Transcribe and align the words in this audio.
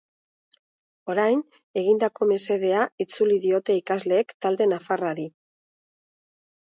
Orain, 1.13 1.43
egindako 1.81 2.27
mesedea 2.31 2.81
itzuli 3.05 3.39
diote 3.47 3.77
ikasleek 3.83 4.35
talde 4.47 4.69
nafarrari. 4.73 5.27